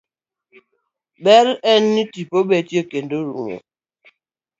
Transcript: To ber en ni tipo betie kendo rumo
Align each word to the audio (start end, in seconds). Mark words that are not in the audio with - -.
To 0.49 0.57
ber 1.23 1.47
en 1.71 1.83
ni 1.93 2.03
tipo 2.13 2.37
betie 2.49 2.81
kendo 2.91 3.15
rumo 3.27 3.57